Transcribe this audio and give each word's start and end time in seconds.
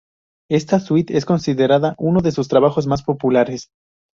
Esta 0.49 0.79
Suite 0.79 1.15
es 1.15 1.25
considerada 1.25 1.93
uno 1.99 2.21
de 2.21 2.31
sus 2.31 2.47
trabajos 2.47 2.87
más 2.87 3.03
populares. 3.03 3.69